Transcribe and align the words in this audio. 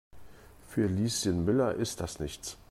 Für 0.67 0.87
Lieschen 0.87 1.45
Müller 1.45 1.75
ist 1.75 2.01
das 2.01 2.19
nichts. 2.19 2.57